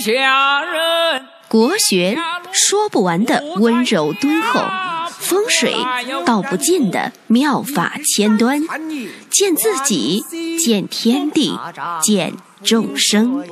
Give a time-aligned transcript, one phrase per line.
[0.00, 1.26] 下人。
[1.46, 2.16] 国学
[2.52, 4.60] 说不完的温柔敦厚，
[5.10, 5.74] 风水
[6.24, 8.60] 道不尽的妙法千端，
[9.28, 10.24] 见自己，
[10.58, 11.58] 见天地，
[12.00, 13.44] 见众生，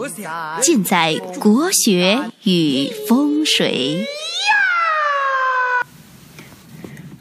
[0.63, 4.07] 尽在国学与风水。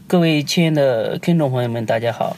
[0.08, 2.38] 各位亲爱的听众朋友们，大家好。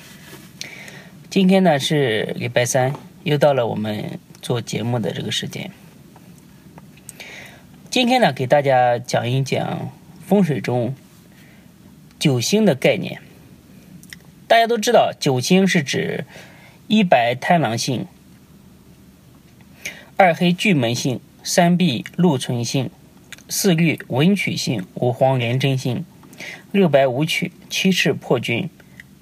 [1.29, 2.93] 今天呢是礼拜三，
[3.23, 5.69] 又到了我们做节目的这个时间。
[7.91, 9.91] 今天呢，给大家讲一讲
[10.23, 10.93] 风水中
[12.19, 13.19] 九星的概念。
[14.47, 16.25] 大家都知道，九星是指
[16.87, 18.05] 一白贪狼星、
[20.17, 22.91] 二黑巨门星、三碧禄存星、
[23.49, 26.05] 四绿文曲星、五黄廉贞星、
[26.71, 28.69] 六白武曲、七赤破军、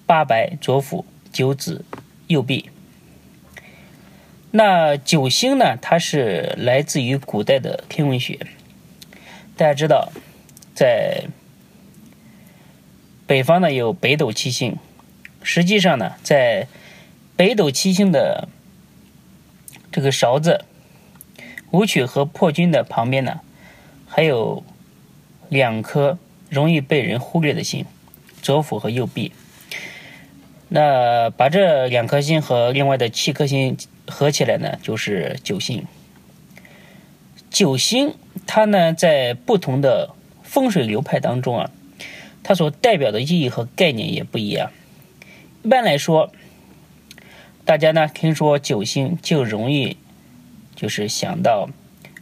[0.06, 1.06] 八白左辅。
[1.32, 1.86] 九紫
[2.28, 2.70] 右弼。
[4.52, 5.78] 那九星呢？
[5.80, 8.40] 它是来自于古代的天文学。
[9.58, 10.12] 大家知道，
[10.76, 11.26] 在
[13.26, 14.78] 北方呢有北斗七星。
[15.42, 16.68] 实际上呢，在
[17.36, 18.48] 北斗七星的
[19.92, 20.64] 这个勺子、
[21.72, 23.40] 武曲和破军的旁边呢，
[24.08, 24.64] 还有
[25.50, 26.20] 两颗
[26.52, 27.84] 容易被人忽略的星：
[28.44, 29.32] 左辅和右弼。
[30.70, 35.88] 那把这两颗星和另外的七颗星合起来呢，就是九星。
[37.58, 38.14] 九星
[38.46, 40.14] 它呢，在不同的
[40.44, 41.72] 风水流派当中啊，
[42.44, 44.72] 它所代表的意义和概念也不一样。
[45.64, 46.32] 一般来说，
[47.66, 49.98] 大家呢听说九星就容易
[50.76, 51.72] 就是想到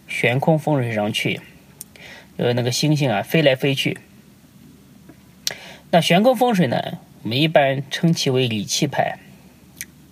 [0.07, 1.41] 悬空风水上去，
[2.37, 3.97] 呃，那个星星啊飞来飞去。
[5.91, 6.99] 那悬空风水呢？
[7.23, 9.17] 我们一般称其为理气派，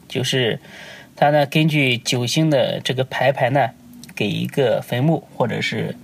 [0.09, 0.59] 就是
[1.15, 3.69] 它呢根据九星的这个排盘呢，
[4.15, 5.95] 给一个坟墓或者是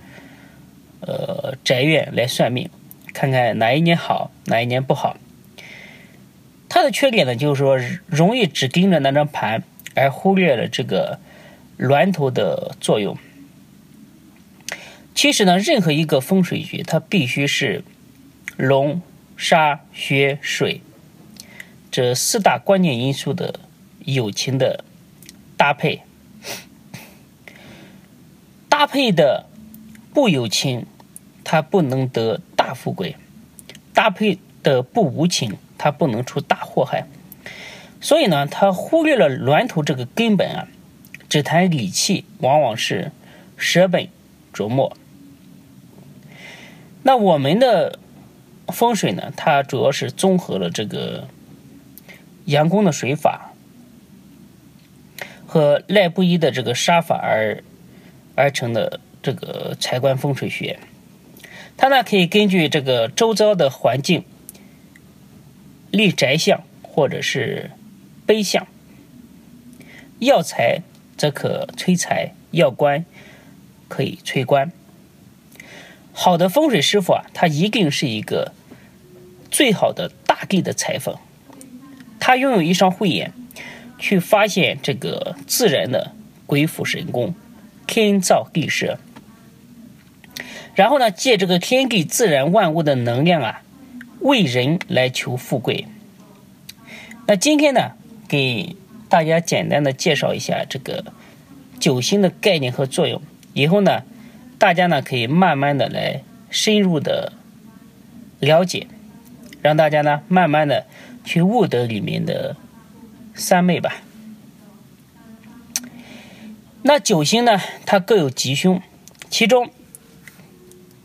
[1.00, 2.68] 呃宅院来算命，
[3.12, 5.16] 看看哪一年好，哪一年不好。
[6.68, 11.18] 它的缺点呢，就是说容易只盯着那张盘，而忽略了这个
[11.76, 13.16] 峦头的作用。
[15.14, 17.82] 其实呢，任何一个风水局，它必须是
[18.56, 19.02] 龙、
[19.36, 20.80] 沙、穴、水。
[21.90, 23.58] 这四大关键因素的
[24.04, 24.84] 友情的
[25.56, 26.02] 搭配，
[28.80, 29.44] 搭配的
[30.14, 30.86] 不有情，
[31.44, 33.14] 它不能得大富贵；
[33.92, 37.06] 搭配的不无情，它不能出大祸害。
[38.00, 40.66] 所以呢，他忽略了峦头这个根本啊，
[41.28, 43.12] 只谈理气，往往是
[43.58, 44.08] 舍本
[44.50, 44.96] 逐末。
[47.02, 47.98] 那我们的
[48.68, 51.28] 风水呢，它主要是综合了这个。
[52.46, 53.52] 阳宫的水法
[55.46, 57.62] 和赖布衣的这个杀法而
[58.34, 60.78] 而成的这个财官风水学，
[61.76, 64.24] 它呢可以根据这个周遭的环境
[65.90, 67.70] 立宅相或者是
[68.26, 68.66] 碑相，
[70.18, 70.80] 要财
[71.16, 73.04] 则可催财，要官
[73.88, 74.72] 可以催官。
[76.12, 78.52] 好的风水师傅啊，他一定是一个
[79.50, 81.16] 最好的大地的裁缝。
[82.18, 83.32] 他拥有一双慧眼，
[83.98, 86.12] 去发现这个自然的
[86.46, 87.34] 鬼斧神工、
[87.90, 88.98] 天造地设，
[90.76, 93.62] 然后呢，借这个天地自然万物的能量啊，
[94.20, 95.88] 为人来求富贵。
[97.26, 97.90] 那今天呢，
[98.28, 98.76] 给
[99.08, 101.12] 大家简单的介绍一下这个
[101.80, 103.20] 九星的概念和作用。
[103.54, 104.04] 以后呢，
[104.56, 107.32] 大家呢可以慢慢的来深入的
[108.38, 108.86] 了解，
[109.60, 110.86] 让大家呢慢慢的。
[111.22, 112.56] 去悟得里面的
[113.34, 113.94] 三昧吧。
[116.82, 117.60] 那九星呢？
[117.84, 118.80] 它各有吉凶，
[119.28, 119.70] 其中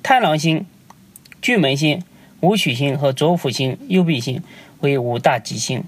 [0.01, 0.65] 贪狼星、
[1.41, 2.01] 巨门星、
[2.39, 4.41] 武曲星和左辅星、右弼星
[4.79, 5.83] 为五大吉星，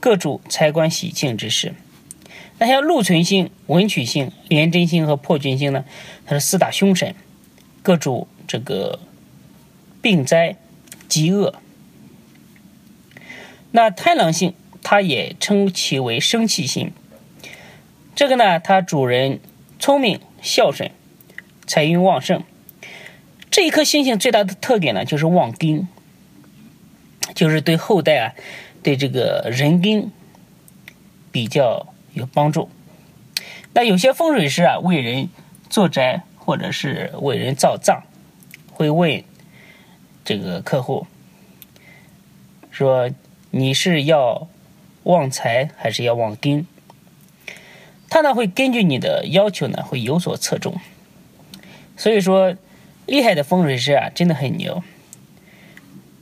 [0.00, 1.74] 各主财官喜庆之事。
[2.58, 5.84] 那像禄存星、文曲星、廉贞星和破军星呢？
[6.24, 7.14] 它是四大凶神，
[7.82, 9.00] 各主这个
[10.00, 10.56] 病灾、
[11.08, 11.54] 饥饿。
[13.72, 16.92] 那贪狼星，它也称其为生气星。
[18.14, 19.40] 这个呢，它主人
[19.78, 20.90] 聪明、孝顺、
[21.66, 22.42] 财运旺盛。
[23.50, 25.88] 这一颗星星最大的特点呢，就是旺丁，
[27.34, 28.34] 就是对后代啊，
[28.82, 30.12] 对这个人丁
[31.32, 32.68] 比较有帮助。
[33.72, 35.28] 那有些风水师啊，为人
[35.68, 38.02] 做宅或者是为人造葬，
[38.70, 39.22] 会问
[40.24, 41.06] 这个客户
[42.70, 43.10] 说。
[43.52, 44.46] 你是要
[45.02, 46.68] 旺财还是要旺丁？
[48.10, 50.74] 他呢会根据你的要求呢会有所侧重。
[51.96, 52.54] 所以说，
[53.06, 54.82] 厉害的风水师啊，真的很牛。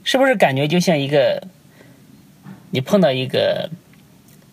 [0.03, 1.47] 是不是感觉就像一个
[2.71, 3.69] 你碰到一个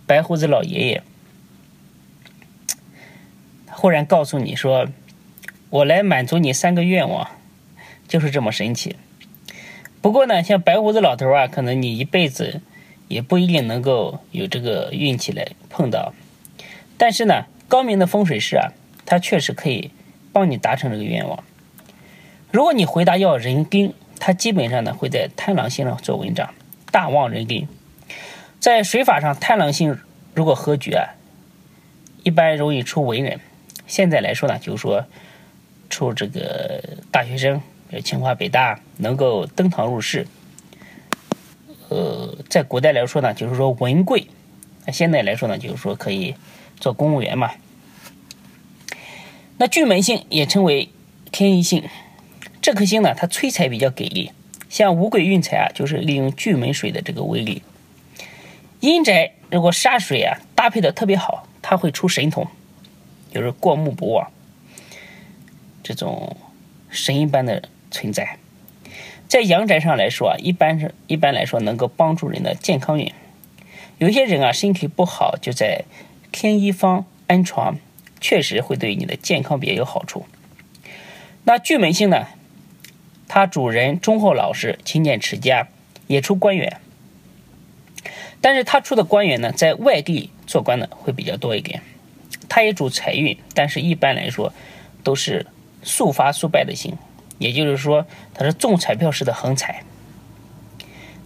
[0.06, 1.02] 白胡子老爷爷，
[3.70, 4.88] 忽然告诉你说
[5.70, 7.28] ：“我来满足你三个愿望。”
[8.08, 8.96] 就是这么神奇。
[10.00, 12.60] 不过呢，像白胡子老头啊，可能你一辈子
[13.08, 16.14] 也不一定能够有这个运气来碰到。
[16.98, 18.72] 但是呢，高明的风水师啊，
[19.04, 19.90] 他确实可以
[20.32, 21.42] 帮你达成这个愿望。
[22.50, 26.54] 如果你回答要人丁，他基本上呢会在贪狼星上做文章，
[26.90, 27.68] 大旺人丁。
[28.58, 29.98] 在水法上，贪狼星
[30.34, 31.14] 如果合局啊，
[32.22, 33.40] 一般容易出文人。
[33.86, 35.04] 现在来说呢，就是说
[35.90, 37.60] 出这个大学生。
[37.88, 40.26] 比如清华北大能够登堂入室，
[41.88, 44.26] 呃，在古代来说呢，就是说文贵；
[44.84, 46.34] 那现在来说呢，就是说可以
[46.78, 47.52] 做公务员嘛。
[49.58, 50.90] 那巨门星也称为
[51.32, 51.84] 天一星，
[52.60, 54.32] 这颗星呢，它催财比较给力，
[54.68, 57.62] 像五鬼运财啊，就是利用巨门水的这个威力。
[58.80, 62.46] 阴宅如果煞水啊搭配的特别好，它会出神童，
[63.32, 64.30] 就是过目不忘，
[65.82, 66.36] 这种
[66.90, 67.68] 神一般的。
[67.88, 68.36] 存在，
[69.28, 73.10] 在阳宅上来说啊，一般是一般来说能够帮助人的健康运。
[73.98, 75.84] 有些人啊身体不好，就在
[76.36, 77.78] 天一方安床，
[78.20, 80.26] 确实会对你的健康比较有好处。
[81.44, 82.26] 那巨门星呢，
[83.26, 85.68] 它主人忠厚老实、勤俭持家，
[86.06, 86.78] 也出官员。
[88.42, 91.80] 但是他出的官员呢，在外地做官的会比较多一点。
[92.50, 94.52] 他也主财运，但是一般来说
[95.02, 95.46] 都是
[95.82, 96.98] 速发速败的星。
[97.38, 99.82] 也就是说，它是中彩票式的横财。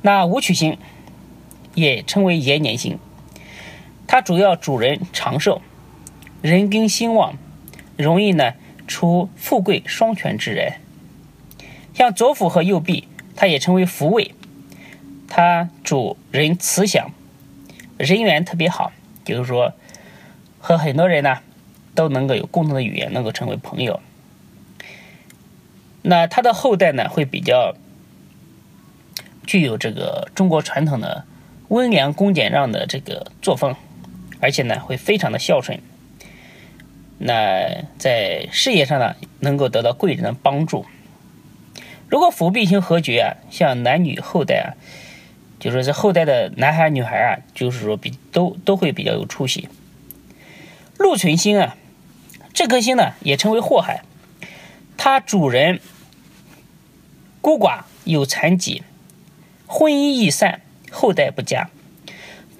[0.02, 0.78] 那武曲星
[1.74, 3.00] 也称为延年星，
[4.12, 5.62] 它主要主人长寿，
[6.42, 7.34] 人丁兴旺，
[7.96, 8.54] 容易呢
[8.88, 10.72] 出富贵双全之人。
[11.94, 14.34] 像左辅和右弼，它也称为福位，
[15.28, 17.12] 它主人慈祥，
[17.98, 18.90] 人缘特别好，
[19.24, 19.74] 就是说
[20.58, 21.38] 和很多人呢
[21.94, 24.00] 都能够有共同的语言，能够成为朋友。
[26.02, 27.76] 那他的后代呢，会比较
[29.46, 31.24] 具有这个中国传统的
[31.68, 33.76] 温良恭俭让的这个作风，
[34.40, 35.80] 而且呢，会非常的孝顺。
[37.18, 40.86] 那在事业上呢，能够得到贵人的帮助。
[42.08, 44.68] 如果辅弼星合局啊，像男女后代啊，
[45.60, 49.68] 就说这后代的男孩女孩啊，就是说比都都会比较有出息。
[50.98, 51.76] 禄存星啊，
[52.52, 54.02] 这颗星呢，也称为祸害。
[54.96, 55.80] 它主人
[57.40, 58.82] 孤寡有残疾，
[59.66, 60.60] 婚姻易散，
[60.90, 61.70] 后代不佳，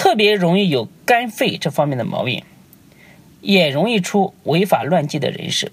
[0.00, 2.42] 特别容易有肝肺这方面的毛病，
[3.42, 5.72] 也容易出违法乱纪的人士。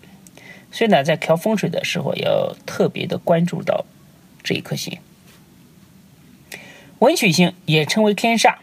[0.69, 3.85] 所以呢，在调风水的时候要特别的关注到
[4.43, 4.99] 这一颗星。
[6.99, 8.55] 文曲星也称为天煞，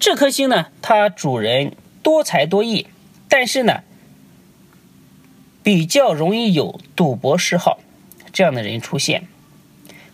[0.00, 2.86] 这颗星呢，它主人多才多艺，
[3.28, 3.82] 但是呢。
[5.62, 7.80] 比较容易有赌博嗜好
[8.34, 9.26] 这样的人出现，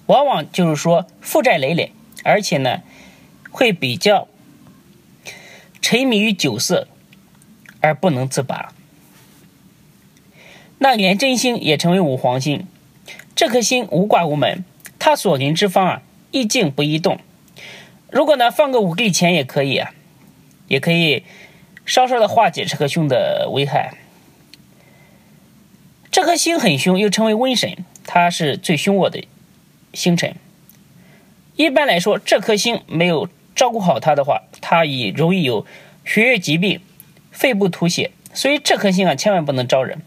[0.06, 1.92] 往往就是说负债累累，
[2.22, 2.82] 而且呢
[3.50, 4.28] 会比较
[5.80, 6.88] 沉迷于酒色
[7.80, 8.72] 而不能自拔。
[10.78, 12.66] 那连真星也成为五黄星，
[13.34, 14.64] 这颗星无挂无门，
[14.98, 17.20] 它所临之方啊易静不易动。
[18.10, 19.92] 如果呢放个五帝钱也可以啊，
[20.68, 21.24] 也可以
[21.84, 23.94] 稍稍的化解这颗凶的危害。
[26.10, 29.22] 这颗星很凶，又称为瘟神，它是最凶恶的
[29.92, 30.34] 星辰。
[31.56, 33.28] 一般来说，这颗星没有
[33.60, 35.66] 照顾好它的话，它也容易有
[36.02, 36.80] 血液疾病、
[37.30, 38.10] 肺部吐血。
[38.32, 40.00] 所以这颗星啊，千万不能招人。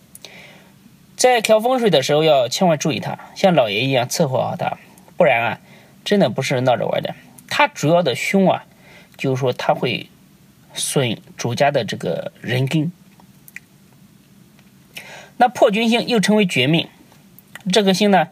[1.15, 4.79] 在调风水的时候，要千万注意它，像老爷一样伺候好它，
[5.17, 5.59] 不然啊，
[6.03, 7.13] 真的不是闹着玩的。
[7.47, 8.65] 它主要的凶啊，
[9.17, 10.09] 就是说它会
[10.73, 12.91] 损主家的这个人根。
[15.37, 16.87] 那破军星又称为绝命，
[17.71, 18.29] 这颗星呢，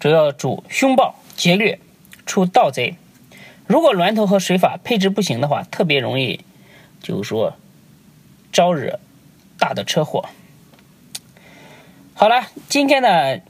[0.00, 1.78] 主要主凶暴劫掠，
[2.26, 2.96] 出盗贼。
[3.66, 6.44] 如果峦头和水法配置不行的话，特别容易，
[7.02, 7.56] 就是说
[8.52, 9.00] 招惹
[9.58, 10.26] 大的车祸。
[12.14, 13.40] 好了，今天呢，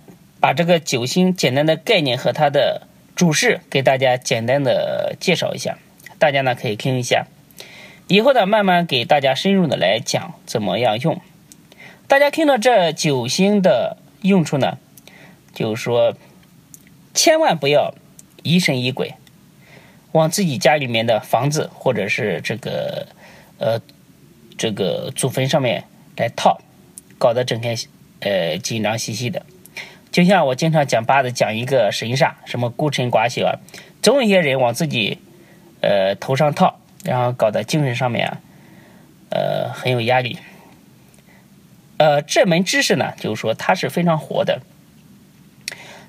[0.41, 5.79] 把这个九星简单的概念和它的主事给大家简单的介绍一下，
[6.19, 7.27] 大家呢可以听一下，
[8.09, 11.21] 以后呢慢慢给大家深入的来讲怎么样用。
[12.09, 14.79] 大家听到这九星的用处呢，
[15.53, 16.15] 就是说，
[17.15, 17.95] 千万不要
[18.43, 19.15] 疑神疑鬼，
[20.17, 23.07] 往自己家里面的房子或者是这个
[23.59, 23.81] 呃
[24.57, 25.85] 这个祖坟上面
[26.17, 26.59] 来套，
[27.19, 27.77] 搞得整天
[28.21, 29.45] 呃紧张兮兮的。
[30.11, 33.61] 就像我经常讲八字，讲一个神煞，什么孤臣寡秀啊，
[34.01, 35.19] 总有一些人往自己
[35.83, 38.41] 呃头上套，然后搞得精神上面啊，
[39.29, 40.39] 呃很有压力。
[41.99, 44.63] 呃，这门知识呢，就是说它是非常活的。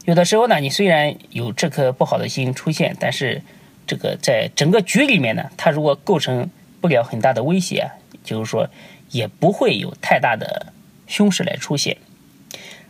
[0.06, 3.42] 有的时候呢，你虽然有这颗不好的心出现，但是
[3.88, 6.50] 这个在整个局里面呢，它如果构成
[6.82, 7.90] 不了很大的威胁，
[8.24, 8.70] 就是说
[9.10, 10.74] 也不会有太大的
[11.08, 11.98] 凶势来出现。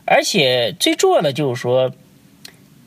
[0.05, 1.93] 而且最重要的就是说，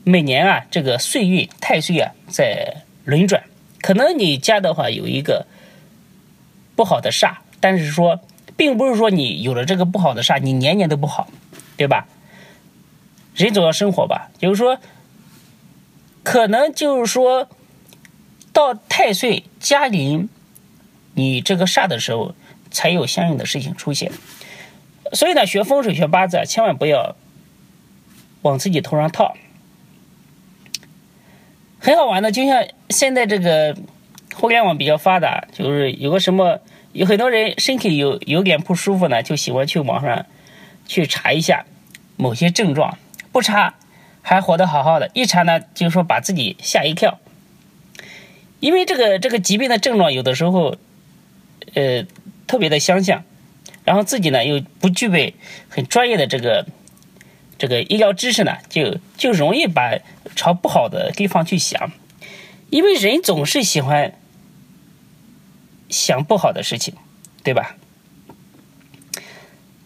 [0.04, 3.44] 每年啊，这个岁运太岁啊在轮转，
[3.80, 5.46] 可能你家的话有一个
[6.74, 8.20] 不好的煞，但是说。
[8.56, 11.30] 并不是说你有了这个不好的煞，你年年都不好，
[11.78, 12.06] 对吧？
[13.34, 14.78] 人总要生活吧，就是说，
[16.22, 17.48] 可能就是说
[18.60, 20.28] 到太岁加临
[21.14, 22.34] 你这个煞的时候，
[22.70, 24.12] 才有相应的事情出现。
[25.12, 27.16] 所以呢，学风水学八字，千万不要
[28.42, 29.34] 往自己头上套。
[31.78, 33.76] 很好玩的，就像现在这个
[34.34, 36.60] 互联网比较发达，就是有个什么。
[36.92, 40.26] 有很多人身体有有点不舒服呢，就喜欢去网上
[40.88, 41.64] 去查一下
[42.16, 42.98] 某些症状，
[43.30, 43.74] 不查
[44.22, 47.20] 还活得好好的，一查呢就说把自己吓一跳。
[48.60, 50.76] 因为这个这个疾病的症状有的时候，
[51.74, 52.06] 呃，
[52.46, 53.24] 特别的相像，
[53.84, 55.34] 然后自己呢又不具备
[55.68, 56.66] 很专业的这个
[57.58, 59.98] 这个医疗知识呢，就就容易把
[60.36, 61.90] 朝不好的地方去想，
[62.70, 64.14] 因为人总是喜欢。
[65.92, 66.94] 想不好的事情，
[67.42, 67.74] 对吧？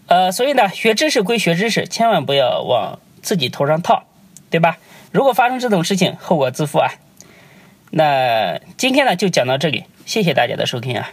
[0.07, 4.04] 呃，所以呢，学知识归学知识，千万不要往自己头上套，
[4.50, 4.76] 对吧？
[5.12, 6.93] 如果发生这种事情，后果自负啊。
[7.97, 11.13] 那今天呢，就讲到这里，谢谢大家的收听啊。